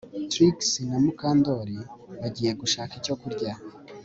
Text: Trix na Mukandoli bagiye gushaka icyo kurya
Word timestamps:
Trix 0.31 0.57
na 0.89 0.97
Mukandoli 1.03 1.77
bagiye 2.21 2.51
gushaka 2.61 2.93
icyo 2.99 3.13
kurya 3.21 3.53